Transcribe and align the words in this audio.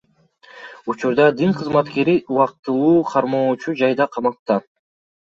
Учурда 0.91 1.25
дин 1.41 1.51
кызматкери 1.59 2.15
убактылуу 2.35 2.95
кармоочу 3.11 3.75
жайда 3.83 4.09
камакта. 4.17 4.57